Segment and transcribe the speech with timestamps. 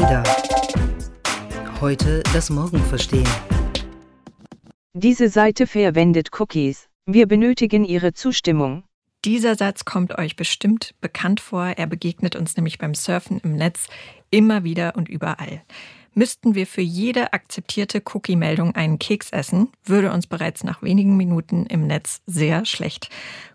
[0.00, 0.22] Ada.
[1.80, 3.28] Heute das Morgen verstehen.
[4.92, 6.88] Diese Seite verwendet Cookies.
[7.06, 8.84] Wir benötigen Ihre Zustimmung.
[9.24, 11.64] Dieser Satz kommt euch bestimmt bekannt vor.
[11.64, 13.88] Er begegnet uns nämlich beim Surfen im Netz
[14.30, 15.62] immer wieder und überall.
[16.14, 21.66] Müssten wir für jede akzeptierte Cookie-Meldung einen Keks essen, würde uns bereits nach wenigen Minuten
[21.66, 23.08] im Netz sehr schlecht.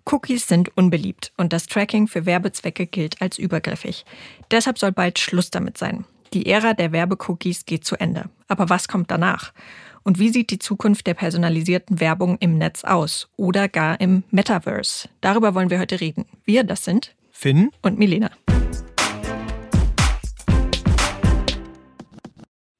[0.06, 4.04] Cookies sind unbeliebt und das Tracking für Werbezwecke gilt als übergriffig.
[4.52, 6.06] Deshalb soll bald Schluss damit sein.
[6.34, 8.28] Die Ära der Werbecookies geht zu Ende.
[8.48, 9.54] Aber was kommt danach?
[10.02, 15.10] Und wie sieht die Zukunft der personalisierten Werbung im Netz aus oder gar im Metaverse?
[15.22, 16.26] Darüber wollen wir heute reden.
[16.44, 18.32] Wir, das sind Finn und Milena.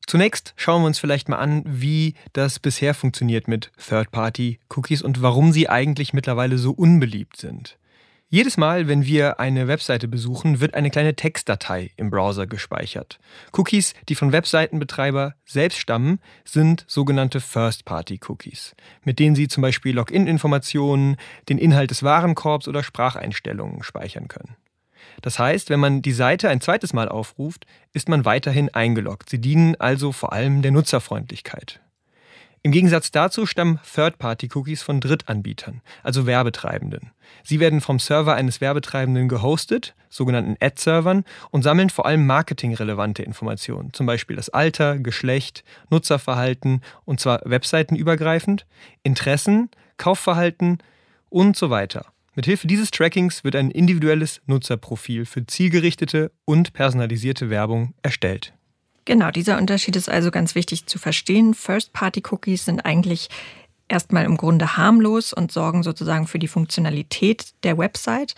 [0.08, 5.52] Zunächst schauen wir uns vielleicht mal an, wie das bisher funktioniert mit Third-Party-Cookies und warum
[5.52, 7.78] sie eigentlich mittlerweile so unbeliebt sind.
[8.34, 13.20] Jedes Mal, wenn wir eine Webseite besuchen, wird eine kleine Textdatei im Browser gespeichert.
[13.56, 21.18] Cookies, die von Webseitenbetreiber selbst stammen, sind sogenannte First-Party-Cookies, mit denen Sie zum Beispiel Login-Informationen,
[21.48, 24.56] den Inhalt des Warenkorbs oder Spracheinstellungen speichern können.
[25.22, 29.30] Das heißt, wenn man die Seite ein zweites Mal aufruft, ist man weiterhin eingeloggt.
[29.30, 31.83] Sie dienen also vor allem der Nutzerfreundlichkeit.
[32.66, 37.12] Im Gegensatz dazu stammen Third-Party-Cookies von Drittanbietern, also Werbetreibenden.
[37.44, 43.92] Sie werden vom Server eines Werbetreibenden gehostet, sogenannten Ad-Servern, und sammeln vor allem marketingrelevante Informationen,
[43.92, 48.66] zum Beispiel das Alter, Geschlecht, Nutzerverhalten, und zwar webseitenübergreifend,
[49.04, 50.78] Interessen, Kaufverhalten
[51.30, 52.06] und so weiter.
[52.34, 58.54] Mithilfe dieses Trackings wird ein individuelles Nutzerprofil für zielgerichtete und personalisierte Werbung erstellt.
[59.06, 61.54] Genau, dieser Unterschied ist also ganz wichtig zu verstehen.
[61.54, 63.30] First-Party-Cookies sind eigentlich
[63.90, 68.36] erstmal im Grunde harmlos und sorgen sozusagen für die Funktionalität der Website.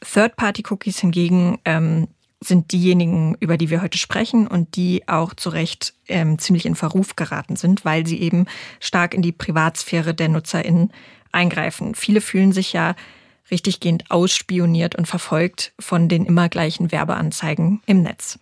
[0.00, 2.08] Third-Party-Cookies hingegen ähm,
[2.42, 6.74] sind diejenigen, über die wir heute sprechen und die auch zu Recht ähm, ziemlich in
[6.74, 8.46] Verruf geraten sind, weil sie eben
[8.78, 10.92] stark in die Privatsphäre der NutzerInnen
[11.32, 11.94] eingreifen.
[11.94, 12.94] Viele fühlen sich ja
[13.50, 18.38] richtiggehend ausspioniert und verfolgt von den immer gleichen Werbeanzeigen im Netz.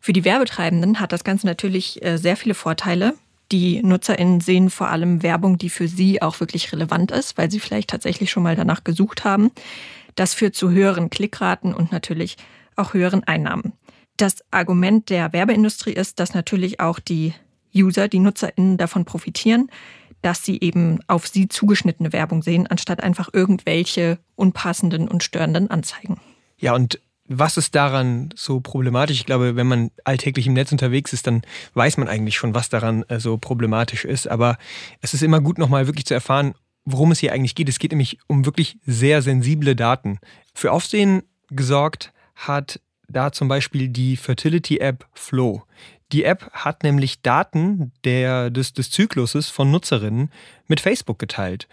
[0.00, 3.14] Für die Werbetreibenden hat das Ganze natürlich äh, sehr viele Vorteile.
[3.50, 7.60] Die NutzerInnen sehen vor allem Werbung, die für sie auch wirklich relevant ist, weil sie
[7.60, 9.50] vielleicht tatsächlich schon mal danach gesucht haben.
[10.14, 12.36] Das führt zu höheren Klickraten und natürlich
[12.76, 13.72] auch höheren Einnahmen.
[14.16, 17.34] Das Argument der Werbeindustrie ist, dass natürlich auch die
[17.74, 19.70] User, die NutzerInnen davon profitieren,
[20.22, 26.20] dass sie eben auf sie zugeschnittene Werbung sehen, anstatt einfach irgendwelche unpassenden und störenden Anzeigen.
[26.58, 29.18] Ja, und was ist daran so problematisch?
[29.20, 31.42] Ich glaube, wenn man alltäglich im Netz unterwegs ist, dann
[31.74, 34.28] weiß man eigentlich schon, was daran äh, so problematisch ist.
[34.28, 34.56] Aber
[35.02, 37.68] es ist immer gut, nochmal wirklich zu erfahren, worum es hier eigentlich geht.
[37.68, 40.18] Es geht nämlich um wirklich sehr sensible Daten.
[40.54, 45.64] Für Aufsehen gesorgt hat da zum Beispiel die Fertility-App Flow.
[46.12, 50.30] Die App hat nämlich Daten der, des, des Zykluses von Nutzerinnen
[50.66, 51.68] mit Facebook geteilt,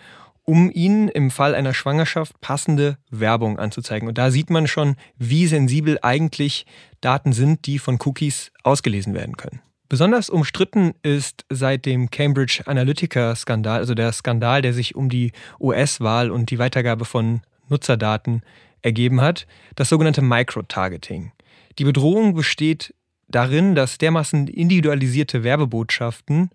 [0.46, 4.08] um ihnen im Fall einer Schwangerschaft passende Werbung anzuzeigen.
[4.08, 6.66] Und da sieht man schon, wie sensibel eigentlich
[7.02, 9.62] Daten sind, die von Cookies ausgelesen werden können.
[9.90, 16.32] Besonders umstritten ist seit dem Cambridge Analytica-Skandal, also der Skandal, der sich um die US-Wahl
[16.32, 18.42] und die Weitergabe von Nutzerdaten
[18.82, 21.32] ergeben hat, das sogenannte Microtargeting.
[21.78, 22.94] Die Bedrohung besteht
[23.28, 26.52] darin, dass dermaßen individualisierte Werbebotschaften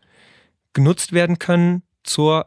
[0.72, 2.46] genutzt werden können zur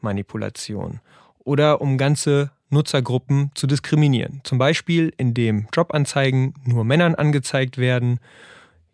[0.00, 1.00] Wählermanipulation
[1.44, 4.40] oder um ganze Nutzergruppen zu diskriminieren.
[4.44, 8.20] Zum Beispiel, indem Jobanzeigen nur Männern angezeigt werden,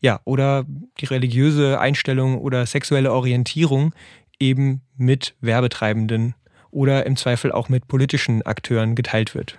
[0.01, 0.65] ja, oder
[1.01, 3.95] die religiöse Einstellung oder sexuelle Orientierung
[4.39, 6.35] eben mit Werbetreibenden
[6.71, 9.59] oder im Zweifel auch mit politischen Akteuren geteilt wird.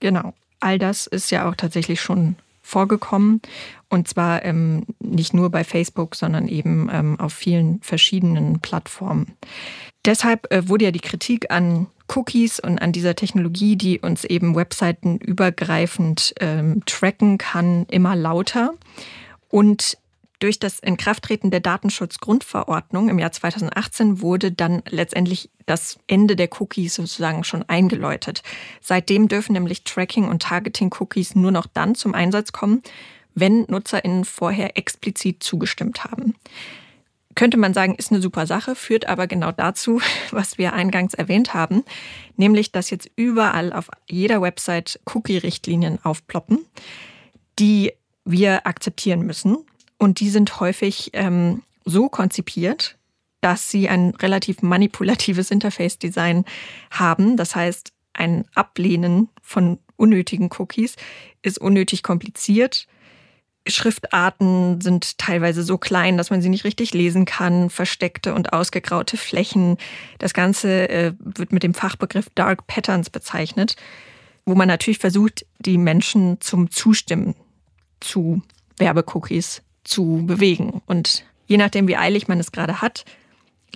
[0.00, 0.34] Genau.
[0.60, 3.42] All das ist ja auch tatsächlich schon vorgekommen.
[3.90, 9.36] Und zwar ähm, nicht nur bei Facebook, sondern eben ähm, auf vielen verschiedenen Plattformen.
[10.04, 14.54] Deshalb äh, wurde ja die Kritik an Cookies und an dieser Technologie, die uns eben
[14.54, 18.74] Webseiten übergreifend ähm, tracken kann, immer lauter.
[19.48, 19.96] Und
[20.40, 26.96] durch das Inkrafttreten der Datenschutzgrundverordnung im Jahr 2018 wurde dann letztendlich das Ende der Cookies
[26.96, 28.42] sozusagen schon eingeläutet.
[28.82, 32.82] Seitdem dürfen nämlich Tracking- und Targeting-Cookies nur noch dann zum Einsatz kommen,
[33.34, 36.34] wenn NutzerInnen vorher explizit zugestimmt haben.
[37.34, 40.00] Könnte man sagen, ist eine super Sache, führt aber genau dazu,
[40.30, 41.84] was wir eingangs erwähnt haben,
[42.36, 46.64] nämlich dass jetzt überall auf jeder Website Cookie-Richtlinien aufploppen,
[47.58, 47.92] die
[48.24, 49.58] wir akzeptieren müssen
[49.98, 52.96] und die sind häufig ähm, so konzipiert,
[53.40, 56.44] dass sie ein relativ manipulatives Interface-Design
[56.90, 57.36] haben.
[57.36, 60.96] Das heißt, ein Ablehnen von unnötigen Cookies
[61.42, 62.86] ist unnötig kompliziert,
[63.66, 69.16] Schriftarten sind teilweise so klein, dass man sie nicht richtig lesen kann, versteckte und ausgegraute
[69.16, 69.78] Flächen.
[70.18, 73.76] Das Ganze äh, wird mit dem Fachbegriff Dark Patterns bezeichnet,
[74.44, 77.34] wo man natürlich versucht, die Menschen zum Zustimmen
[78.00, 78.42] zu
[78.76, 80.82] Werbecookies zu bewegen.
[80.86, 83.06] Und je nachdem, wie eilig man es gerade hat,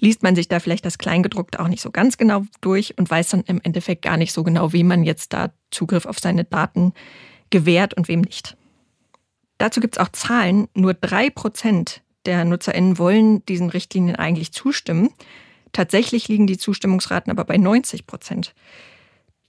[0.01, 3.31] liest man sich da vielleicht das Kleingedruckte auch nicht so ganz genau durch und weiß
[3.31, 6.93] dann im Endeffekt gar nicht so genau, wem man jetzt da Zugriff auf seine Daten
[7.51, 8.57] gewährt und wem nicht.
[9.59, 10.69] Dazu gibt es auch Zahlen.
[10.75, 15.11] Nur drei Prozent der NutzerInnen wollen diesen Richtlinien eigentlich zustimmen.
[15.73, 18.55] Tatsächlich liegen die Zustimmungsraten aber bei 90 Prozent.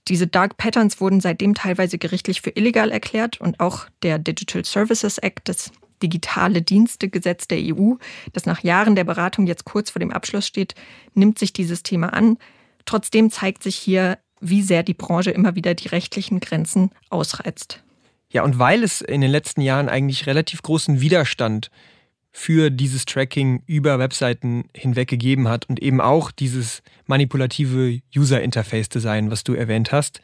[0.08, 5.18] Diese Dark Patterns wurden seitdem teilweise gerichtlich für illegal erklärt und auch der Digital Services
[5.18, 5.70] Act, das
[6.02, 7.94] digitale Dienstegesetz der EU,
[8.32, 10.74] das nach Jahren der Beratung jetzt kurz vor dem Abschluss steht,
[11.14, 12.38] nimmt sich dieses Thema an.
[12.86, 17.84] Trotzdem zeigt sich hier, wie sehr die Branche immer wieder die rechtlichen Grenzen ausreizt.
[18.30, 21.70] Ja, und weil es in den letzten Jahren eigentlich relativ großen Widerstand
[22.32, 29.42] für dieses Tracking über Webseiten hinweg gegeben hat und eben auch dieses manipulative User-Interface-Design, was
[29.42, 30.20] du erwähnt hast,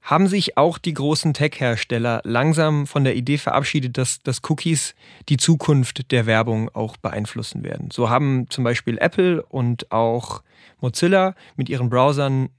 [0.00, 4.94] haben sich auch die großen Tech-Hersteller langsam von der Idee verabschiedet, dass, dass Cookies
[5.30, 7.90] die Zukunft der Werbung auch beeinflussen werden.
[7.90, 10.42] So haben zum Beispiel Apple und auch
[10.80, 12.50] Mozilla mit ihren Browsern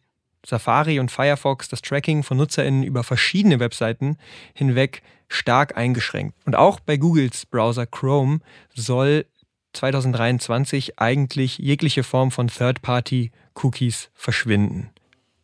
[0.45, 4.17] Safari und Firefox das Tracking von NutzerInnen über verschiedene Webseiten
[4.53, 6.35] hinweg stark eingeschränkt.
[6.45, 8.39] Und auch bei Googles Browser Chrome
[8.73, 9.25] soll
[9.73, 14.89] 2023 eigentlich jegliche Form von Third-Party-Cookies verschwinden.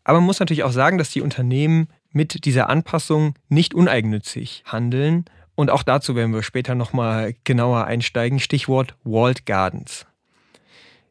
[0.04, 5.26] Aber man muss natürlich auch sagen, dass die Unternehmen mit dieser Anpassung nicht uneigennützig handeln.
[5.56, 8.40] Und auch dazu werden wir später nochmal genauer einsteigen.
[8.40, 10.06] Stichwort Walled Gardens.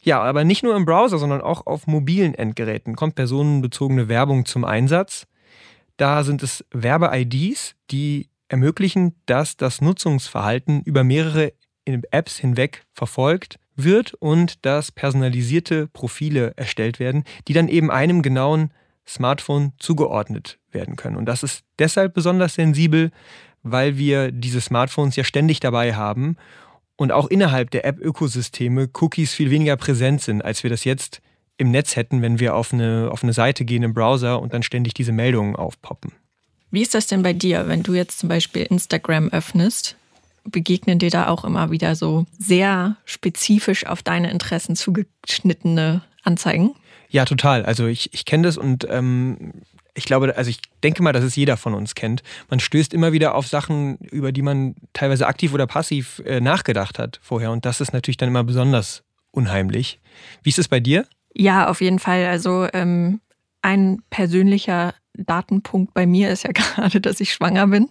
[0.03, 4.65] Ja, aber nicht nur im Browser, sondern auch auf mobilen Endgeräten kommt personenbezogene Werbung zum
[4.65, 5.27] Einsatz.
[5.97, 11.53] Da sind es Werbe-IDs, die ermöglichen, dass das Nutzungsverhalten über mehrere
[11.85, 18.73] Apps hinweg verfolgt wird und dass personalisierte Profile erstellt werden, die dann eben einem genauen
[19.07, 21.17] Smartphone zugeordnet werden können.
[21.17, 23.11] Und das ist deshalb besonders sensibel,
[23.63, 26.37] weil wir diese Smartphones ja ständig dabei haben
[27.01, 31.23] und auch innerhalb der App-Ökosysteme Cookies viel weniger präsent sind, als wir das jetzt
[31.57, 34.63] im Netz hätten, wenn wir auf eine, auf eine Seite gehen im Browser und dann
[34.63, 36.13] ständig diese Meldungen aufpoppen.
[36.71, 39.97] Wie ist das denn bei dir, wenn du jetzt zum Beispiel Instagram öffnest?
[40.45, 46.75] Begegnen dir da auch immer wieder so sehr spezifisch auf deine Interessen zugeschnittene Anzeigen?
[47.09, 47.65] Ja, total.
[47.65, 49.53] Also ich, ich kenne das und ähm,
[49.95, 52.23] ich glaube, also ich denke mal, dass es jeder von uns kennt.
[52.49, 56.99] Man stößt immer wieder auf Sachen, über die man teilweise aktiv oder passiv äh, nachgedacht
[56.99, 57.51] hat vorher.
[57.51, 59.99] Und das ist natürlich dann immer besonders unheimlich.
[60.43, 61.07] Wie ist es bei dir?
[61.35, 62.27] Ja, auf jeden Fall.
[62.27, 63.21] Also ähm,
[63.63, 67.89] ein persönlicher Datenpunkt bei mir ist ja gerade, dass ich schwanger bin.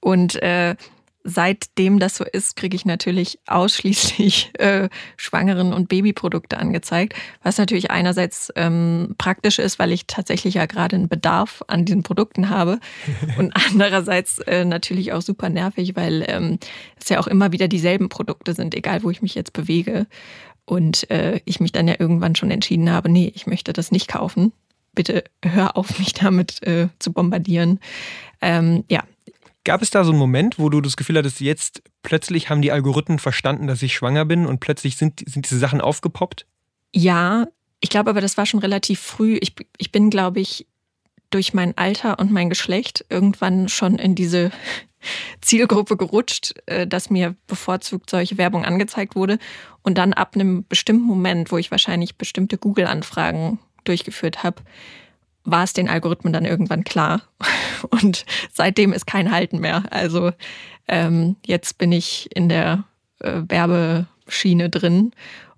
[0.00, 0.76] Und äh,
[1.26, 7.90] seitdem das so ist, kriege ich natürlich ausschließlich äh, Schwangeren- und Babyprodukte angezeigt, was natürlich
[7.90, 12.78] einerseits ähm, praktisch ist, weil ich tatsächlich ja gerade einen Bedarf an diesen Produkten habe
[13.38, 16.58] und andererseits äh, natürlich auch super nervig, weil ähm,
[16.98, 20.06] es ja auch immer wieder dieselben Produkte sind, egal wo ich mich jetzt bewege.
[20.64, 24.08] Und äh, ich mich dann ja irgendwann schon entschieden habe, nee, ich möchte das nicht
[24.08, 24.52] kaufen.
[24.94, 27.80] Bitte hör auf, mich damit äh, zu bombardieren.
[28.40, 29.02] Ähm, ja,
[29.66, 32.70] Gab es da so einen Moment, wo du das Gefühl hattest, jetzt plötzlich haben die
[32.70, 36.46] Algorithmen verstanden, dass ich schwanger bin und plötzlich sind, sind diese Sachen aufgepoppt?
[36.94, 37.48] Ja,
[37.80, 39.36] ich glaube aber, das war schon relativ früh.
[39.42, 40.68] Ich, ich bin, glaube ich,
[41.30, 44.52] durch mein Alter und mein Geschlecht irgendwann schon in diese
[45.40, 49.36] Zielgruppe gerutscht, äh, dass mir bevorzugt solche Werbung angezeigt wurde.
[49.82, 54.62] Und dann ab einem bestimmten Moment, wo ich wahrscheinlich bestimmte Google-Anfragen durchgeführt habe,
[55.46, 57.22] war es den Algorithmen dann irgendwann klar.
[57.90, 59.84] Und seitdem ist kein Halten mehr.
[59.90, 60.32] Also
[60.88, 62.84] ähm, jetzt bin ich in der
[63.20, 65.12] äh, Werbeschiene drin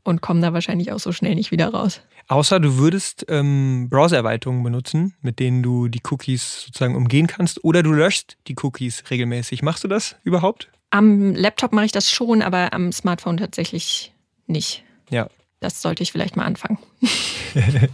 [0.05, 2.01] und komme da wahrscheinlich auch so schnell nicht wieder raus.
[2.29, 7.83] Außer du würdest ähm, Browser-Erweiterungen benutzen, mit denen du die Cookies sozusagen umgehen kannst, oder
[7.83, 9.63] du löschst die Cookies regelmäßig.
[9.63, 10.71] Machst du das überhaupt?
[10.91, 14.13] Am Laptop mache ich das schon, aber am Smartphone tatsächlich
[14.47, 14.85] nicht.
[15.11, 15.29] Ja.
[15.61, 16.79] Das sollte ich vielleicht mal anfangen.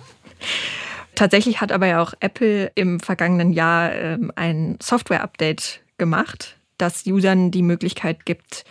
[1.14, 7.50] Tatsächlich hat aber ja auch Apple im vergangenen Jahr ähm, ein Software-Update gemacht, das Usern
[7.50, 8.64] die Möglichkeit gibt,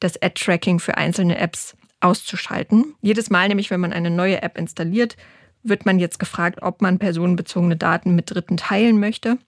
[0.00, 2.94] das Ad-Tracking für einzelne Apps auszuschalten.
[3.00, 5.16] Jedes Mal nämlich, wenn man eine neue App installiert,
[5.62, 9.38] wird man jetzt gefragt, ob man personenbezogene Daten mit Dritten teilen möchte.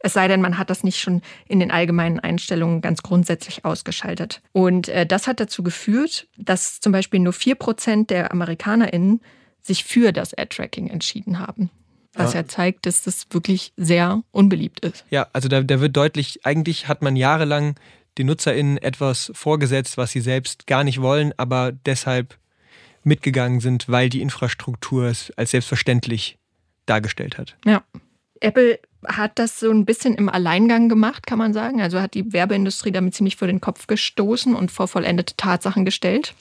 [0.00, 4.42] Es sei denn, man hat das nicht schon in den allgemeinen Einstellungen ganz grundsätzlich ausgeschaltet.
[4.52, 9.20] Und äh, das hat dazu geführt, dass zum Beispiel nur 4% der AmerikanerInnen
[9.66, 11.70] sich für das Ad-Tracking entschieden haben.
[12.12, 12.40] Was ja.
[12.40, 12.46] ja.
[12.46, 15.04] zeigt, dass das wirklich sehr unbeliebt ist.
[15.10, 17.74] Ja, also da, da wird deutlich, eigentlich hat man jahrelang
[18.18, 22.38] den NutzerInnen etwas vorgesetzt, was sie selbst gar nicht wollen, aber deshalb
[23.02, 26.38] mitgegangen sind, weil die Infrastruktur es als selbstverständlich
[26.86, 27.56] dargestellt hat.
[27.64, 27.82] Ja.
[28.40, 31.82] Apple hat das so ein bisschen im Alleingang gemacht, kann man sagen.
[31.82, 36.34] Also hat die Werbeindustrie damit ziemlich vor den Kopf gestoßen und vor vollendete Tatsachen gestellt.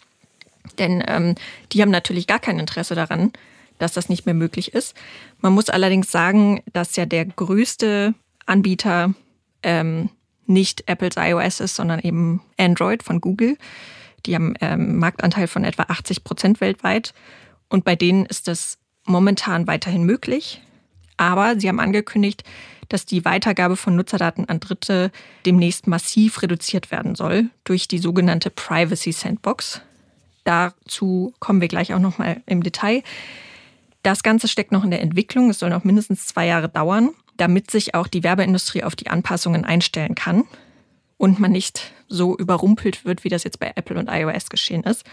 [0.78, 1.36] Denn ähm,
[1.72, 3.32] die haben natürlich gar kein Interesse daran,
[3.80, 4.96] dass das nicht mehr möglich ist.
[5.40, 8.14] Man muss allerdings sagen, dass ja der größte
[8.46, 9.14] Anbieter
[9.62, 10.10] ähm,
[10.46, 13.58] nicht Apples iOS ist, sondern eben Android von Google.
[14.26, 17.14] Die haben ähm, Marktanteil von etwa 80 Prozent weltweit.
[17.70, 20.62] Und bei denen ist das momentan weiterhin möglich.
[21.18, 22.44] Aber sie haben angekündigt,
[22.90, 25.12] dass die Weitergabe von Nutzerdaten an Dritte
[25.46, 29.82] demnächst massiv reduziert werden soll durch die sogenannte Privacy Sandbox.
[30.44, 33.04] Dazu kommen wir gleich auch noch mal im Detail.
[34.02, 35.50] Das Ganze steckt noch in der Entwicklung.
[35.50, 39.64] Es soll noch mindestens zwei Jahre dauern, damit sich auch die Werbeindustrie auf die Anpassungen
[39.64, 40.44] einstellen kann
[41.18, 45.06] und man nicht so überrumpelt wird, wie das jetzt bei Apple und iOS geschehen ist.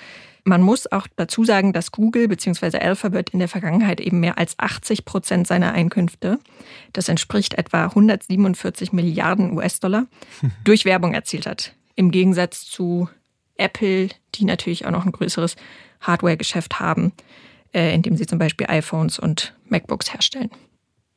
[0.44, 2.78] Man muss auch dazu sagen, dass Google bzw.
[2.78, 6.38] Alphabet in der Vergangenheit eben mehr als 80 Prozent seiner Einkünfte,
[6.92, 10.06] das entspricht etwa 147 Milliarden US-Dollar,
[10.64, 11.74] durch Werbung erzielt hat.
[11.94, 13.08] Im Gegensatz zu
[13.60, 15.56] Apple, die natürlich auch noch ein größeres
[16.00, 17.12] Hardware-Geschäft haben,
[17.72, 20.50] äh, indem sie zum Beispiel iPhones und MacBooks herstellen.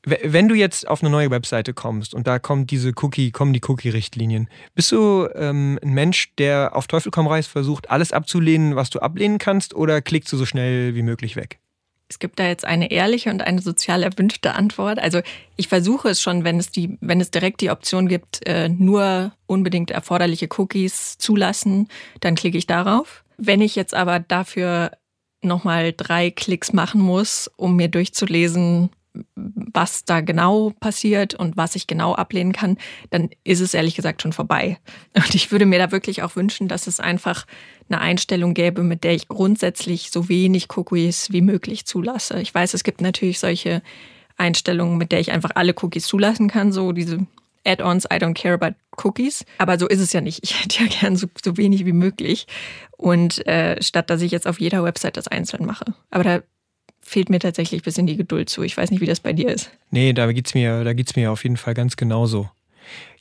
[0.05, 3.61] Wenn du jetzt auf eine neue Webseite kommst und da kommt diese Cookie, kommen die
[3.65, 8.89] Cookie-Richtlinien, bist du ähm, ein Mensch, der auf Teufel komm raus versucht, alles abzulehnen, was
[8.89, 11.59] du ablehnen kannst, oder klickst du so schnell wie möglich weg?
[12.13, 14.99] Es gibt da jetzt eine ehrliche und eine sozial erwünschte Antwort.
[14.99, 15.21] Also
[15.55, 19.31] ich versuche es schon, wenn es die, wenn es direkt die Option gibt, äh, nur
[19.47, 21.87] unbedingt erforderliche Cookies zulassen,
[22.19, 23.23] dann klicke ich darauf.
[23.37, 24.91] Wenn ich jetzt aber dafür
[25.41, 28.91] nochmal drei Klicks machen muss, um mir durchzulesen,
[29.73, 32.77] was da genau passiert und was ich genau ablehnen kann,
[33.09, 34.77] dann ist es ehrlich gesagt schon vorbei.
[35.15, 37.45] Und ich würde mir da wirklich auch wünschen, dass es einfach
[37.89, 42.39] eine Einstellung gäbe, mit der ich grundsätzlich so wenig Cookies wie möglich zulasse.
[42.39, 43.81] Ich weiß, es gibt natürlich solche
[44.37, 47.25] Einstellungen, mit der ich einfach alle Cookies zulassen kann, so diese
[47.65, 49.45] Add-ons, I don't care about Cookies.
[49.57, 50.39] Aber so ist es ja nicht.
[50.43, 52.47] Ich hätte ja gern so, so wenig wie möglich.
[52.97, 55.85] Und äh, statt dass ich jetzt auf jeder Website das einzeln mache.
[56.09, 56.41] Aber da
[57.13, 58.63] fehlt mir tatsächlich ein bisschen die Geduld zu.
[58.63, 59.71] Ich weiß nicht, wie das bei dir ist.
[59.91, 60.83] Nee, da geht es mir,
[61.15, 62.49] mir auf jeden Fall ganz genauso.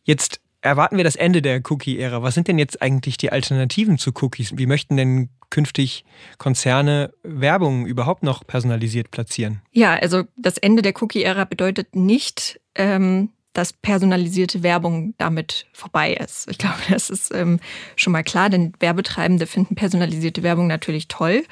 [0.03, 2.23] Jetzt erwarten wir das Ende der Cookie-Ära.
[2.23, 4.57] Was sind denn jetzt eigentlich die Alternativen zu Cookies?
[4.57, 6.05] Wie möchten denn künftig
[6.39, 9.61] Konzerne Werbung überhaupt noch personalisiert platzieren?
[9.73, 16.49] Ja, also das Ende der Cookie-Ära bedeutet nicht, ähm, dass personalisierte Werbung damit vorbei ist.
[16.51, 17.61] Ich glaube, das ist ähm,
[17.97, 21.45] schon mal klar, denn Werbetreibende finden personalisierte Werbung natürlich toll.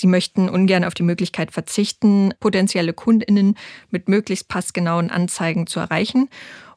[0.00, 3.56] Sie möchten ungern auf die Möglichkeit verzichten, potenzielle Kundinnen
[3.90, 6.30] mit möglichst passgenauen Anzeigen zu erreichen.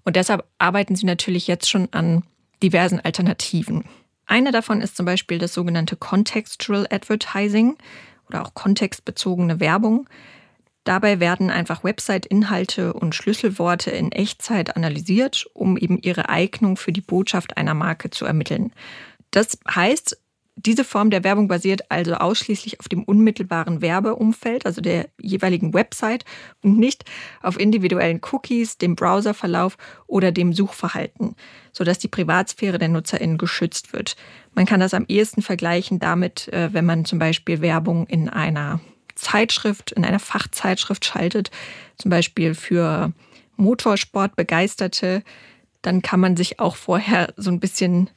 [0.03, 2.23] Und deshalb arbeiten sie natürlich jetzt schon an
[2.61, 3.85] diversen Alternativen.
[4.25, 7.77] Eine davon ist zum Beispiel das sogenannte Contextual Advertising
[8.27, 10.09] oder auch kontextbezogene Werbung.
[10.83, 16.99] Dabei werden einfach Website-Inhalte und Schlüsselworte in Echtzeit analysiert, um eben ihre Eignung für die
[16.99, 18.73] Botschaft einer Marke zu ermitteln.
[19.31, 20.17] Das heißt,
[20.55, 26.25] diese Form der Werbung basiert also ausschließlich auf dem unmittelbaren Werbeumfeld, also der jeweiligen Website
[26.61, 27.05] und nicht
[27.41, 31.35] auf individuellen Cookies, dem Browserverlauf oder dem Suchverhalten,
[31.71, 34.15] sodass die Privatsphäre der NutzerInnen geschützt wird.
[34.53, 38.79] Man kann das am ehesten vergleichen damit, äh, wenn man zum Beispiel Werbung in einer
[39.15, 41.49] Zeitschrift, in einer Fachzeitschrift schaltet,
[41.97, 43.11] zum Beispiel für
[43.57, 45.23] Motorsportbegeisterte,
[45.81, 48.09] dann kann man sich auch vorher so ein bisschen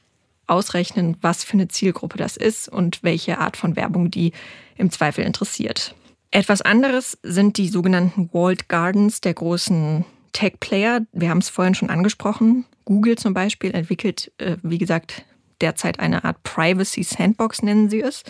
[0.47, 4.31] ausrechnen, was für eine Zielgruppe das ist und welche Art von Werbung die
[4.77, 5.95] im Zweifel interessiert.
[6.31, 11.01] Etwas anderes sind die sogenannten Walled Gardens der großen Tech-Player.
[11.13, 12.65] Wir haben es vorhin schon angesprochen.
[12.85, 15.25] Google zum Beispiel entwickelt, äh, wie gesagt,
[15.61, 18.23] derzeit eine Art Privacy Sandbox, nennen sie es.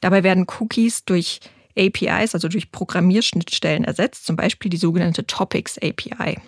[0.00, 1.40] Dabei werden Cookies durch
[1.78, 6.38] APIs, also durch Programmierschnittstellen ersetzt, zum Beispiel die sogenannte Topics API.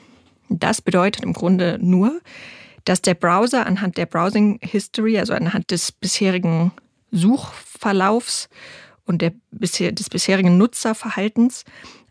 [0.50, 2.20] Das bedeutet im Grunde nur,
[2.84, 6.72] dass der Browser anhand der Browsing History, also anhand des bisherigen
[7.10, 8.48] Suchverlaufs
[9.04, 11.64] und der, des bisherigen Nutzerverhaltens,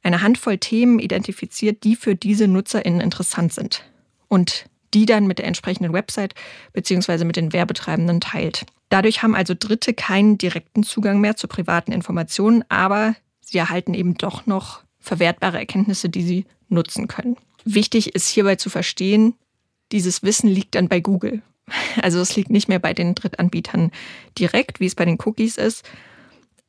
[0.03, 3.83] eine Handvoll Themen identifiziert, die für diese NutzerInnen interessant sind
[4.27, 6.35] und die dann mit der entsprechenden Website
[6.73, 7.23] bzw.
[7.23, 8.65] mit den Werbetreibenden teilt.
[8.89, 14.15] Dadurch haben also Dritte keinen direkten Zugang mehr zu privaten Informationen, aber sie erhalten eben
[14.15, 17.37] doch noch verwertbare Erkenntnisse, die sie nutzen können.
[17.65, 19.35] Wichtig ist hierbei zu verstehen,
[19.93, 21.41] dieses Wissen liegt dann bei Google.
[22.01, 23.91] Also es liegt nicht mehr bei den Drittanbietern
[24.37, 25.89] direkt, wie es bei den Cookies ist,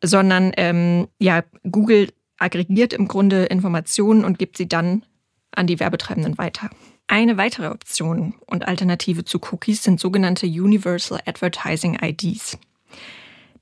[0.01, 5.05] sondern ähm, ja, Google aggregiert im Grunde Informationen und gibt sie dann
[5.51, 6.71] an die Werbetreibenden weiter.
[7.07, 12.59] Eine weitere Option und Alternative zu Cookies sind sogenannte Universal Advertising IDs.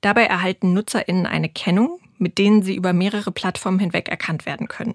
[0.00, 4.95] Dabei erhalten NutzerInnen eine Kennung, mit denen sie über mehrere Plattformen hinweg erkannt werden können.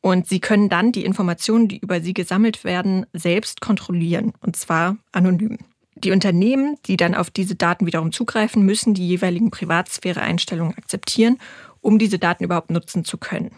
[0.00, 4.96] Und sie können dann die Informationen, die über sie gesammelt werden, selbst kontrollieren, und zwar
[5.12, 5.58] anonym.
[5.96, 11.38] Die Unternehmen, die dann auf diese Daten wiederum zugreifen, müssen die jeweiligen Privatsphäre-Einstellungen akzeptieren,
[11.82, 13.50] um diese Daten überhaupt nutzen zu können.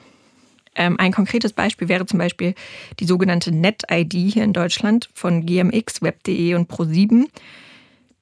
[0.74, 2.54] Ähm, ein konkretes Beispiel wäre zum Beispiel
[2.98, 7.26] die sogenannte NetID hier in Deutschland von GMX, Web.de und Pro7.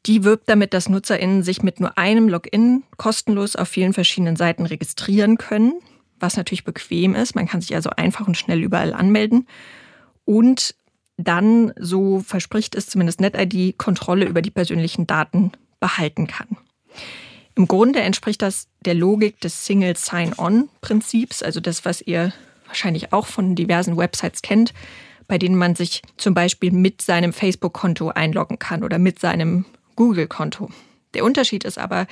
[0.07, 4.67] Die wirbt damit, dass NutzerInnen sich mit nur einem Login kostenlos auf vielen verschiedenen Seiten
[4.67, 5.75] registrieren können,
[6.21, 7.35] was natürlich bequem ist.
[7.35, 9.47] Man kann sich also einfach und schnell überall anmelden.
[10.25, 10.75] Und
[11.17, 16.57] dann, so verspricht es zumindest NetID, Kontrolle über die persönlichen Daten behalten kann.
[17.57, 22.33] Im Grunde entspricht das der Logik des Single Sign-On-Prinzips, also das, was ihr
[22.67, 24.73] wahrscheinlich auch von diversen Websites kennt,
[25.27, 29.65] bei denen man sich zum Beispiel mit seinem Facebook-Konto einloggen kann oder mit seinem
[29.97, 30.71] Google-Konto.
[31.15, 32.07] Der Unterschied ist aber,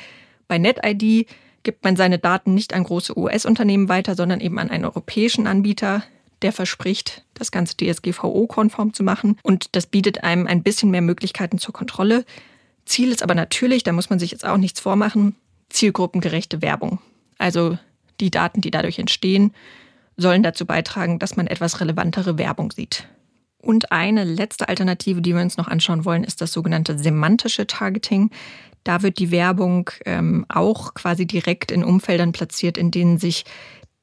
[0.48, 1.28] bei NetID
[1.68, 6.02] gibt man seine Daten nicht an große US-Unternehmen weiter, sondern eben an einen europäischen Anbieter,
[6.40, 9.36] der verspricht, das Ganze DSGVO-konform zu machen.
[9.42, 12.24] Und das bietet einem ein bisschen mehr Möglichkeiten zur Kontrolle.
[12.86, 15.36] Ziel ist aber natürlich, da muss man sich jetzt auch nichts vormachen,
[15.68, 17.00] zielgruppengerechte Werbung.
[17.36, 17.76] Also
[18.18, 19.52] die Daten, die dadurch entstehen,
[20.16, 23.06] sollen dazu beitragen, dass man etwas relevantere Werbung sieht.
[23.60, 28.30] Und eine letzte Alternative, die wir uns noch anschauen wollen, ist das sogenannte semantische Targeting.
[28.84, 33.44] Da wird die Werbung ähm, auch quasi direkt in Umfeldern platziert, in denen sich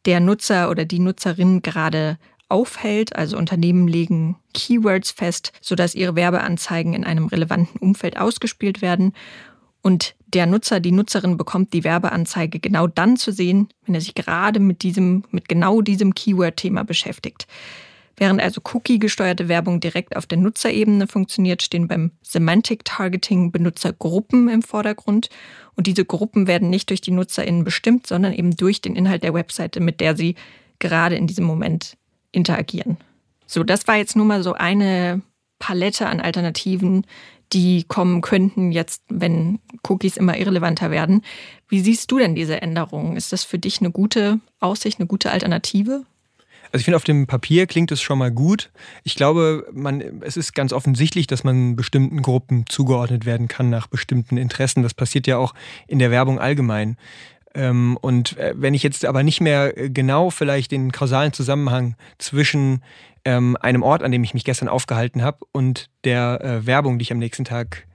[0.05, 2.17] der Nutzer oder die Nutzerin gerade
[2.49, 3.15] aufhält.
[3.15, 9.13] Also Unternehmen legen Keywords fest, sodass ihre Werbeanzeigen in einem relevanten Umfeld ausgespielt werden.
[9.81, 14.15] Und der Nutzer, die Nutzerin bekommt die Werbeanzeige genau dann zu sehen, wenn er sich
[14.15, 17.47] gerade mit diesem, mit genau diesem Keyword-Thema beschäftigt.
[18.17, 24.61] Während also Cookie-gesteuerte Werbung direkt auf der Nutzerebene funktioniert, stehen beim Semantic Targeting Benutzergruppen im
[24.61, 25.29] Vordergrund.
[25.75, 29.33] Und diese Gruppen werden nicht durch die NutzerInnen bestimmt, sondern eben durch den Inhalt der
[29.33, 30.35] Webseite, mit der sie
[30.79, 31.97] gerade in diesem Moment
[32.31, 32.97] interagieren.
[33.47, 35.21] So, das war jetzt nur mal so eine
[35.59, 37.05] Palette an Alternativen,
[37.53, 41.21] die kommen könnten jetzt, wenn Cookies immer irrelevanter werden.
[41.67, 43.15] Wie siehst du denn diese Änderungen?
[43.15, 46.05] Ist das für dich eine gute Aussicht, eine gute Alternative?
[46.75, 48.69] Also ich finde, auf dem Papier klingt es schon mal gut.
[49.05, 53.87] Ich glaube, man, es ist ganz offensichtlich, dass man bestimmten Gruppen zugeordnet werden kann nach
[53.87, 54.83] bestimmten Interessen.
[54.83, 55.53] Das passiert ja auch
[55.87, 56.97] in der Werbung allgemein.
[57.53, 62.83] Ähm, und äh, wenn ich jetzt aber nicht mehr genau vielleicht den kausalen Zusammenhang zwischen
[63.23, 67.03] ähm, einem Ort, an dem ich mich gestern aufgehalten habe, und der äh, Werbung, die
[67.03, 67.87] ich am nächsten Tag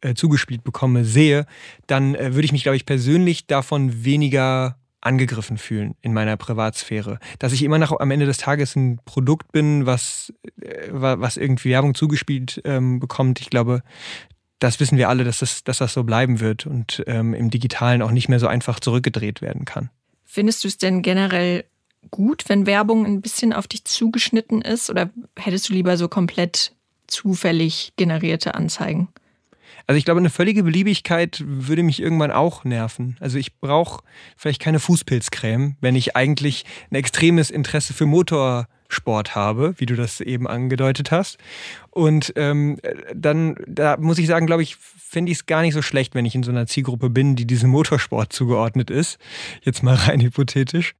[0.00, 1.46] äh, zugespielt bekomme, sehe,
[1.86, 7.18] dann würde ich mich, glaube ich, persönlich davon weniger angegriffen fühlen in meiner Privatsphäre.
[7.38, 11.70] Dass ich immer noch am Ende des Tages ein Produkt bin, was, äh, was irgendwie
[11.70, 13.40] Werbung zugespielt ähm, bekommt.
[13.40, 13.82] Ich glaube,
[14.58, 18.02] das wissen wir alle, dass das, dass das so bleiben wird und ähm, im Digitalen
[18.02, 19.90] auch nicht mehr so einfach zurückgedreht werden kann.
[20.24, 21.64] Findest du es denn generell
[22.10, 24.90] gut, wenn Werbung ein bisschen auf dich zugeschnitten ist?
[24.90, 26.72] Oder hättest du lieber so komplett
[27.06, 29.08] zufällig generierte Anzeigen?
[29.86, 33.16] Also ich glaube, eine völlige Beliebigkeit würde mich irgendwann auch nerven.
[33.20, 34.02] Also ich brauche
[34.36, 40.20] vielleicht keine Fußpilzcreme, wenn ich eigentlich ein extremes Interesse für Motorsport habe, wie du das
[40.20, 41.38] eben angedeutet hast.
[41.90, 42.78] Und ähm,
[43.14, 46.24] dann, da muss ich sagen, glaube ich, finde ich es gar nicht so schlecht, wenn
[46.24, 49.18] ich in so einer Zielgruppe bin, die diesem Motorsport zugeordnet ist.
[49.62, 50.94] Jetzt mal rein hypothetisch.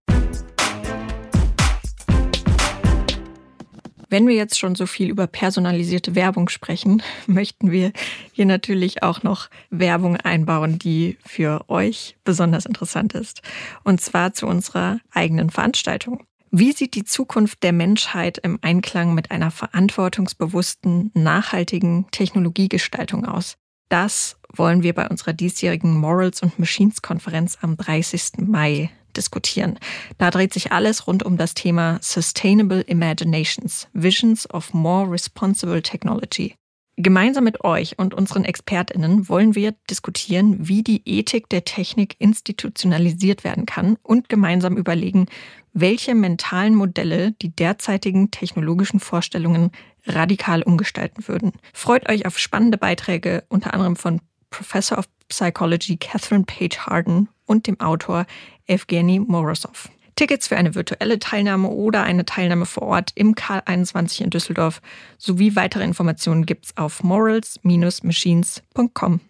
[4.14, 7.90] Wenn wir jetzt schon so viel über personalisierte Werbung sprechen, möchten wir
[8.30, 13.42] hier natürlich auch noch Werbung einbauen, die für euch besonders interessant ist.
[13.82, 16.22] Und zwar zu unserer eigenen Veranstaltung.
[16.52, 23.56] Wie sieht die Zukunft der Menschheit im Einklang mit einer verantwortungsbewussten, nachhaltigen Technologiegestaltung aus?
[23.88, 28.46] Das wollen wir bei unserer diesjährigen Morals und Machines Konferenz am 30.
[28.46, 29.78] Mai diskutieren.
[30.18, 36.54] Da dreht sich alles rund um das Thema Sustainable Imaginations, Visions of More Responsible Technology.
[36.96, 43.42] Gemeinsam mit euch und unseren Expertinnen wollen wir diskutieren, wie die Ethik der Technik institutionalisiert
[43.42, 45.26] werden kann und gemeinsam überlegen,
[45.72, 49.72] welche mentalen Modelle die derzeitigen technologischen Vorstellungen
[50.06, 51.52] radikal umgestalten würden.
[51.72, 57.66] Freut euch auf spannende Beiträge, unter anderem von Professor of Psychology Catherine Page Harden und
[57.66, 58.26] dem Autor
[58.66, 59.88] Evgeny Morozov.
[60.16, 64.80] Tickets für eine virtuelle Teilnahme oder eine Teilnahme vor Ort im K21 in Düsseldorf
[65.18, 69.20] sowie weitere Informationen gibt's auf morals-machines.com.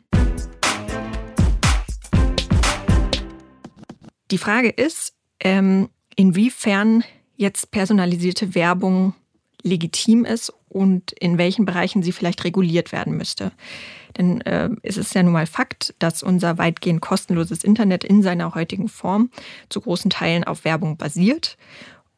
[4.31, 7.03] Die Frage ist, ähm, inwiefern
[7.37, 9.15] jetzt personalisierte Werbung
[9.65, 13.51] legitim ist und in welchen Bereichen sie vielleicht reguliert werden müsste.
[14.17, 18.55] Denn äh, es ist ja nun mal Fakt, dass unser weitgehend kostenloses Internet in seiner
[18.55, 19.31] heutigen Form
[19.69, 21.57] zu großen Teilen auf Werbung basiert.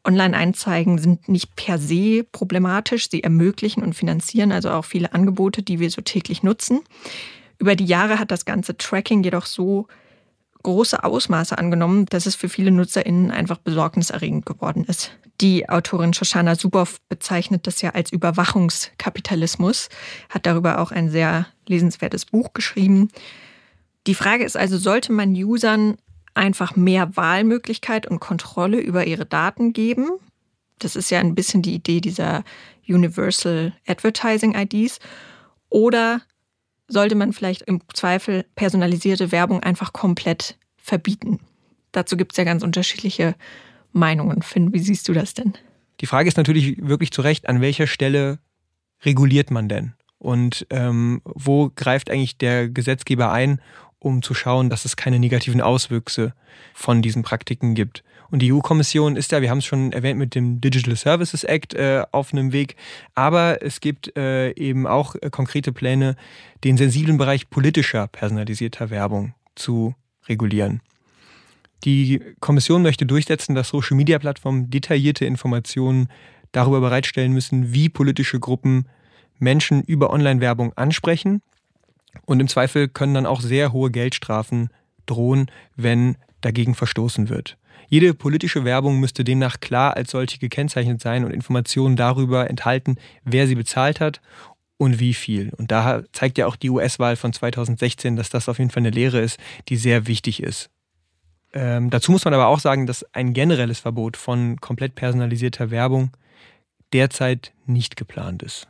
[0.05, 3.09] Online-Einzeigen sind nicht per se problematisch.
[3.11, 6.81] Sie ermöglichen und finanzieren also auch viele Angebote, die wir so täglich nutzen.
[7.59, 9.89] Über die Jahre hat das ganze Tracking jedoch so
[10.67, 15.13] große Ausmaße angenommen, dass es für viele NutzerInnen einfach besorgniserregend geworden ist.
[15.41, 19.89] Die Autorin Shoshana Zuboff bezeichnet das ja als Überwachungskapitalismus,
[20.29, 23.11] hat darüber auch ein sehr lesenswertes Buch geschrieben.
[24.09, 25.99] Die Frage ist also, sollte man Usern
[26.35, 30.09] einfach mehr Wahlmöglichkeit und Kontrolle über ihre Daten geben?
[30.81, 32.43] Das ist ja ein bisschen die Idee dieser
[32.89, 34.99] Universal Advertising IDs.
[35.69, 36.23] Oder
[36.89, 41.41] sollte man vielleicht im Zweifel personalisierte Werbung einfach komplett verbieten.
[41.93, 43.35] Dazu gibt es ja ganz unterschiedliche
[43.93, 44.43] Meinungen.
[44.43, 45.55] Finn, wie siehst du das denn?
[46.01, 48.39] Die Frage ist natürlich wirklich zu Recht, an welcher Stelle
[49.03, 49.95] reguliert man denn?
[50.19, 53.61] Und ähm, wo greift eigentlich der Gesetzgeber ein,
[53.99, 56.35] um zu schauen, dass es keine negativen Auswüchse
[56.75, 58.05] von diesen Praktiken gibt?
[58.31, 61.75] Und die EU-Kommission ist ja, wir haben es schon erwähnt, mit dem Digital Services Act
[61.75, 62.77] äh, auf einem Weg.
[63.15, 66.17] Aber es gibt äh, eben auch äh, konkrete Pläne,
[66.65, 69.95] den sensiblen Bereich politischer personalisierter Werbung zu
[70.29, 70.81] regulieren.
[71.85, 76.09] Die Kommission möchte durchsetzen, dass Social-Media-Plattformen detaillierte Informationen
[76.53, 78.89] darüber bereitstellen müssen, wie politische Gruppen
[79.39, 81.43] Menschen über Online-Werbung ansprechen.
[82.25, 84.71] Und im Zweifel können dann auch sehr hohe Geldstrafen
[85.05, 87.57] drohen, wenn dagegen verstoßen wird.
[87.89, 93.47] Jede politische Werbung müsste demnach klar als solche gekennzeichnet sein und Informationen darüber enthalten, wer
[93.47, 94.21] sie bezahlt hat
[94.77, 95.51] und wie viel.
[95.57, 98.91] Und da zeigt ja auch die US-Wahl von 2016, dass das auf jeden Fall eine
[98.91, 100.71] Lehre ist, die sehr wichtig ist.
[101.53, 106.11] Ähm, dazu muss man aber auch sagen, dass ein generelles Verbot von komplett personalisierter Werbung
[106.93, 108.69] derzeit nicht geplant ist.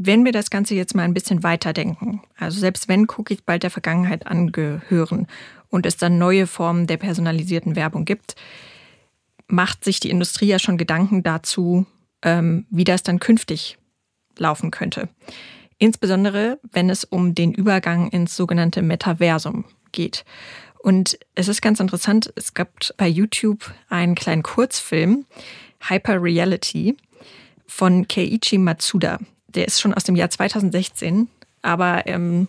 [0.00, 3.70] Wenn wir das Ganze jetzt mal ein bisschen weiterdenken, also selbst wenn Cookies bald der
[3.70, 5.26] Vergangenheit angehören
[5.70, 8.36] und es dann neue Formen der personalisierten Werbung gibt,
[9.48, 11.84] macht sich die Industrie ja schon Gedanken dazu,
[12.22, 13.76] ähm, wie das dann künftig
[14.36, 15.08] laufen könnte.
[15.78, 20.24] Insbesondere, wenn es um den Übergang ins sogenannte Metaversum geht.
[20.80, 25.26] Und es ist ganz interessant, es gab bei YouTube einen kleinen Kurzfilm,
[25.88, 26.96] Hyper Reality,
[27.66, 29.18] von Keiichi Matsuda.
[29.48, 31.28] Der ist schon aus dem Jahr 2016,
[31.62, 32.48] aber ähm,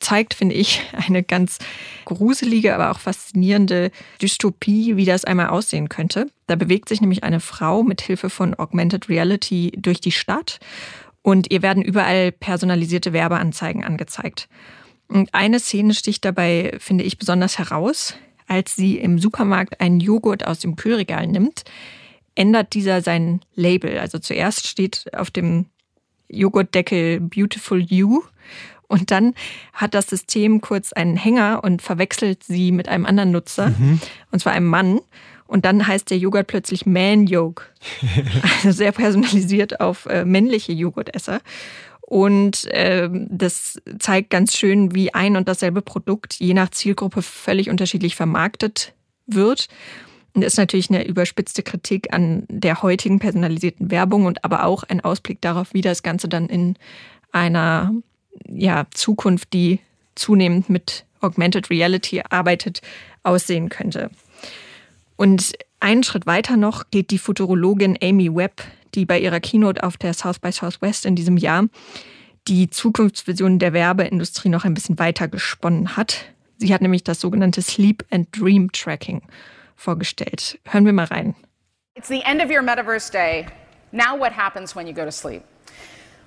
[0.00, 1.58] zeigt, finde ich, eine ganz
[2.04, 6.30] gruselige, aber auch faszinierende Dystopie, wie das einmal aussehen könnte.
[6.46, 10.58] Da bewegt sich nämlich eine Frau mit Hilfe von Augmented Reality durch die Stadt
[11.22, 14.48] und ihr werden überall personalisierte Werbeanzeigen angezeigt.
[15.08, 18.14] Und eine Szene sticht dabei, finde ich, besonders heraus.
[18.46, 21.64] Als sie im Supermarkt einen Joghurt aus dem Kühlregal nimmt,
[22.34, 23.98] ändert dieser sein Label.
[23.98, 25.66] Also zuerst steht auf dem
[26.34, 28.22] Joghurtdeckel Beautiful You
[28.88, 29.34] und dann
[29.72, 34.00] hat das System kurz einen Hänger und verwechselt sie mit einem anderen Nutzer, mhm.
[34.30, 35.00] und zwar einem Mann.
[35.46, 37.72] Und dann heißt der Joghurt plötzlich Man Yolk.
[38.54, 41.40] also sehr personalisiert auf äh, männliche Joghurtesser.
[42.00, 47.70] Und äh, das zeigt ganz schön, wie ein und dasselbe Produkt je nach Zielgruppe völlig
[47.70, 48.94] unterschiedlich vermarktet
[49.26, 49.68] wird.
[50.34, 55.00] Das ist natürlich eine überspitzte Kritik an der heutigen personalisierten Werbung und aber auch ein
[55.00, 56.76] Ausblick darauf, wie das Ganze dann in
[57.30, 57.92] einer
[58.48, 59.78] ja, Zukunft, die
[60.16, 62.82] zunehmend mit Augmented Reality arbeitet,
[63.22, 64.10] aussehen könnte.
[65.16, 68.62] Und einen Schritt weiter noch geht die Futurologin Amy Webb,
[68.94, 71.66] die bei ihrer Keynote auf der South by Southwest in diesem Jahr
[72.48, 76.26] die Zukunftsvision der Werbeindustrie noch ein bisschen weiter gesponnen hat.
[76.58, 79.22] Sie hat nämlich das sogenannte Sleep and Dream Tracking
[79.76, 80.58] vorgestellt.
[80.64, 81.34] Hören wir mal rein.
[81.96, 83.46] It's the end of your metaverse day.
[83.92, 85.44] Now what happens when you go to sleep?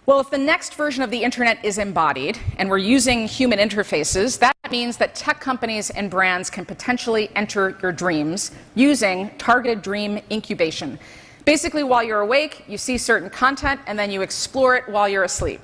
[0.06, 4.40] Well, if the next version of the internet is embodied and we're using human interfaces,
[4.40, 10.22] that means that tech companies and brands can potentially enter your dreams using targeted dream
[10.32, 10.98] incubation.
[11.44, 15.26] Basically, while you're awake, you see certain content and then you explore it while you're
[15.26, 15.60] asleep.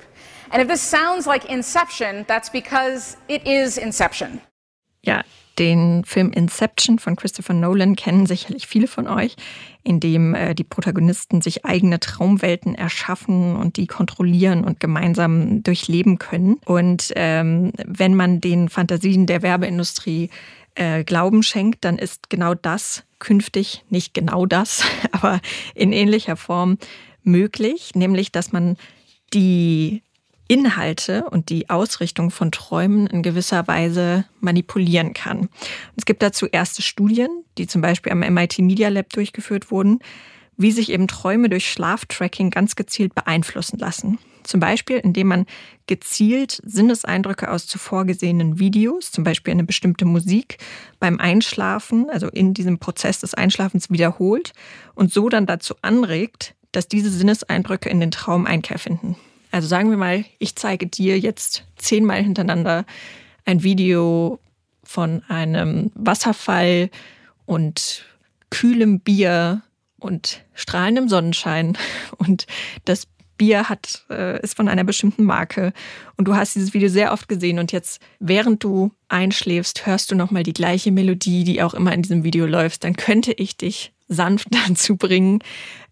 [0.52, 4.42] And if this sounds like Inception, that's because it is Inception.
[5.02, 5.22] Ja,
[5.58, 9.36] Den Film Inception von Christopher Nolan kennen sicherlich viele von euch,
[9.84, 16.18] in dem äh, die Protagonisten sich eigene Traumwelten erschaffen und die kontrollieren und gemeinsam durchleben
[16.18, 16.56] können.
[16.64, 20.30] Und ähm, wenn man den Fantasien der Werbeindustrie
[20.74, 25.40] äh, Glauben schenkt, dann ist genau das künftig, nicht genau das, aber
[25.74, 26.78] in ähnlicher Form
[27.22, 28.76] möglich, nämlich dass man
[29.32, 30.02] die
[30.48, 35.48] Inhalte und die Ausrichtung von Träumen in gewisser Weise manipulieren kann.
[35.96, 37.28] Es gibt dazu erste Studien,
[37.58, 40.00] die zum Beispiel am MIT Media Lab durchgeführt wurden,
[40.56, 44.18] wie sich eben Träume durch Schlaftracking ganz gezielt beeinflussen lassen.
[44.44, 45.46] Zum Beispiel, indem man
[45.86, 50.58] gezielt Sinneseindrücke aus zuvor gesehenen Videos, zum Beispiel eine bestimmte Musik,
[51.00, 54.52] beim Einschlafen, also in diesem Prozess des Einschlafens wiederholt
[54.94, 59.16] und so dann dazu anregt, dass diese Sinneseindrücke in den Traum Einkehr finden.
[59.54, 62.84] Also sagen wir mal, ich zeige dir jetzt zehnmal hintereinander
[63.44, 64.40] ein Video
[64.82, 66.90] von einem Wasserfall
[67.46, 68.04] und
[68.50, 69.62] kühlem Bier
[70.00, 71.78] und strahlendem Sonnenschein.
[72.18, 72.48] Und
[72.84, 73.06] das
[73.38, 75.72] Bier hat, äh, ist von einer bestimmten Marke.
[76.16, 77.60] Und du hast dieses Video sehr oft gesehen.
[77.60, 82.02] Und jetzt, während du einschläfst, hörst du nochmal die gleiche Melodie, die auch immer in
[82.02, 85.40] diesem Video läuft, dann könnte ich dich sanft dazu bringen,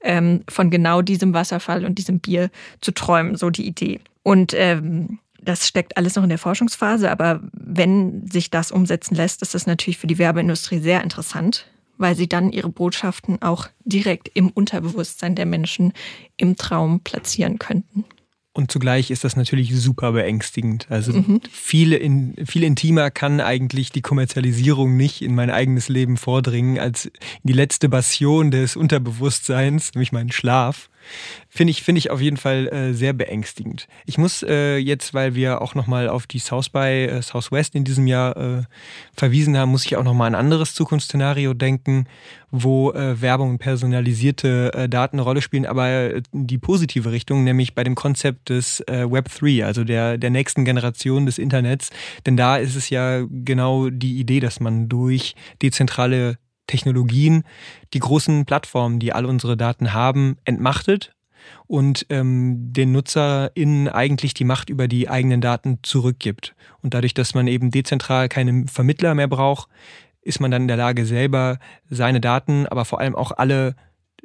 [0.00, 4.00] ähm, von genau diesem Wasserfall und diesem Bier zu träumen, so die Idee.
[4.22, 9.42] Und ähm, das steckt alles noch in der Forschungsphase, aber wenn sich das umsetzen lässt,
[9.42, 11.66] ist das natürlich für die Werbeindustrie sehr interessant,
[11.98, 15.92] weil sie dann ihre Botschaften auch direkt im Unterbewusstsein der Menschen
[16.36, 18.04] im Traum platzieren könnten.
[18.54, 20.86] Und zugleich ist das natürlich super beängstigend.
[20.90, 21.40] Also mhm.
[21.50, 27.06] viel, in, viel intimer kann eigentlich die Kommerzialisierung nicht in mein eigenes Leben vordringen als
[27.06, 27.12] in
[27.44, 30.90] die letzte Passion des Unterbewusstseins, nämlich meinen Schlaf.
[31.48, 33.86] Finde ich, finde ich auf jeden Fall äh, sehr beängstigend.
[34.06, 37.84] Ich muss äh, jetzt, weil wir auch nochmal auf die South by äh, Southwest in
[37.84, 38.62] diesem Jahr äh,
[39.14, 42.06] verwiesen haben, muss ich auch nochmal ein anderes Zukunftsszenario denken,
[42.50, 47.74] wo äh, Werbung und personalisierte äh, Daten eine Rolle spielen, aber die positive Richtung, nämlich
[47.74, 51.90] bei dem Konzept des Web 3, also der, der nächsten Generation des Internets.
[52.26, 57.44] Denn da ist es ja genau die Idee, dass man durch dezentrale Technologien
[57.94, 61.14] die großen Plattformen, die all unsere Daten haben, entmachtet
[61.66, 66.54] und ähm, den NutzerInnen eigentlich die Macht über die eigenen Daten zurückgibt.
[66.82, 69.68] Und dadurch, dass man eben dezentral keine Vermittler mehr braucht,
[70.22, 71.58] ist man dann in der Lage, selber
[71.90, 73.74] seine Daten, aber vor allem auch alle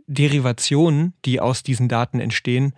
[0.06, 2.73] Derivationen, die aus diesen Daten entstehen,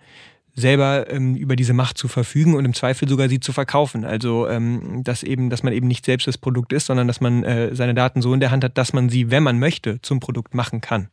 [0.54, 4.04] selber ähm, über diese Macht zu verfügen und im Zweifel sogar sie zu verkaufen.
[4.04, 7.44] Also ähm, dass eben, dass man eben nicht selbst das Produkt ist, sondern dass man
[7.44, 10.20] äh, seine Daten so in der Hand hat, dass man sie, wenn man möchte, zum
[10.20, 11.08] Produkt machen kann.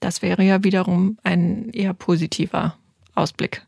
[0.00, 2.76] Das wäre ja wiederum ein eher positiver
[3.14, 3.66] Ausblick.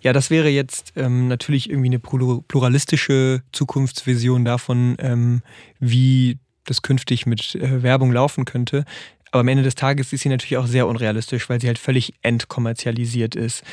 [0.00, 5.42] Ja, das wäre jetzt ähm, natürlich irgendwie eine pluralistische Zukunftsvision davon, ähm,
[5.80, 8.84] wie das künftig mit äh, Werbung laufen könnte.
[9.30, 12.14] Aber am Ende des Tages ist sie natürlich auch sehr unrealistisch, weil sie halt völlig
[12.22, 13.64] entkommerzialisiert ist.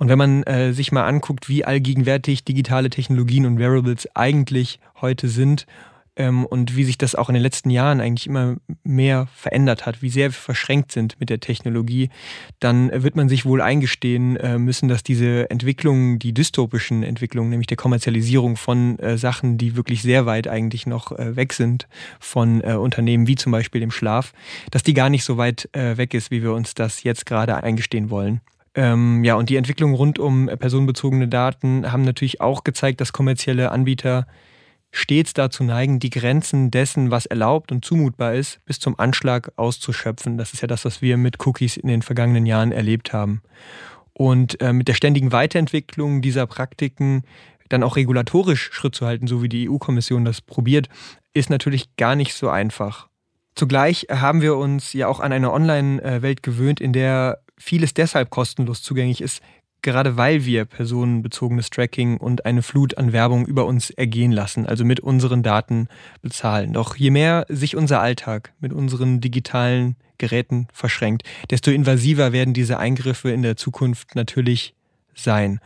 [0.00, 5.28] Und wenn man äh, sich mal anguckt, wie allgegenwärtig digitale Technologien und Wearables eigentlich heute
[5.28, 5.66] sind
[6.16, 10.00] ähm, und wie sich das auch in den letzten Jahren eigentlich immer mehr verändert hat,
[10.00, 12.08] wie sehr wir verschränkt sind mit der Technologie,
[12.60, 17.66] dann wird man sich wohl eingestehen äh, müssen, dass diese Entwicklungen, die dystopischen Entwicklungen, nämlich
[17.66, 22.62] der Kommerzialisierung von äh, Sachen, die wirklich sehr weit eigentlich noch äh, weg sind von
[22.62, 24.32] äh, Unternehmen wie zum Beispiel dem Schlaf,
[24.70, 27.62] dass die gar nicht so weit äh, weg ist, wie wir uns das jetzt gerade
[27.62, 28.40] eingestehen wollen.
[28.74, 33.72] Ähm, ja, und die Entwicklung rund um personenbezogene Daten haben natürlich auch gezeigt, dass kommerzielle
[33.72, 34.26] Anbieter
[34.92, 40.36] stets dazu neigen, die Grenzen dessen, was erlaubt und zumutbar ist, bis zum Anschlag auszuschöpfen.
[40.36, 43.42] Das ist ja das, was wir mit Cookies in den vergangenen Jahren erlebt haben.
[44.12, 47.22] Und äh, mit der ständigen Weiterentwicklung dieser Praktiken
[47.68, 50.88] dann auch regulatorisch Schritt zu halten, so wie die EU-Kommission das probiert,
[51.32, 53.08] ist natürlich gar nicht so einfach.
[53.54, 58.82] Zugleich haben wir uns ja auch an eine Online-Welt gewöhnt, in der vieles deshalb kostenlos
[58.82, 59.42] zugänglich ist,
[59.82, 64.84] gerade weil wir personenbezogenes Tracking und eine Flut an Werbung über uns ergehen lassen, also
[64.84, 65.88] mit unseren Daten
[66.22, 66.72] bezahlen.
[66.72, 72.78] Doch je mehr sich unser Alltag mit unseren digitalen Geräten verschränkt, desto invasiver werden diese
[72.78, 74.74] Eingriffe in der Zukunft natürlich
[75.14, 75.60] sein.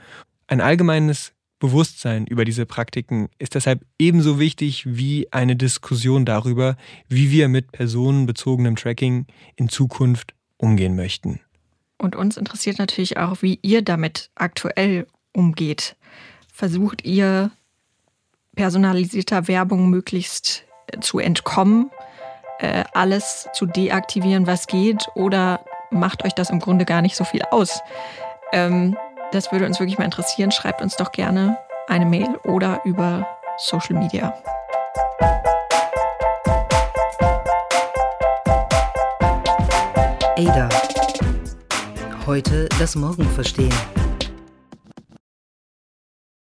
[0.47, 6.77] Ein allgemeines Bewusstsein über diese Praktiken ist deshalb ebenso wichtig wie eine Diskussion darüber,
[7.09, 9.27] wie wir mit personenbezogenem Tracking
[9.57, 11.41] in Zukunft umgehen möchten.
[12.05, 15.97] Und uns interessiert natürlich auch, wie ihr damit aktuell umgeht.
[16.53, 17.51] Versucht ihr
[18.55, 21.91] personalisierter Werbung möglichst äh, zu entkommen,
[22.59, 27.25] äh, alles zu deaktivieren, was geht, oder macht euch das im Grunde gar nicht so
[27.25, 27.81] viel aus?
[28.53, 28.99] Ähm,
[29.33, 30.53] das würde uns wirklich mal interessieren.
[30.53, 31.57] Schreibt uns doch gerne
[31.89, 34.35] eine Mail oder über Social Media.
[40.37, 40.94] Ada.
[42.27, 43.73] Heute das Morgen verstehen.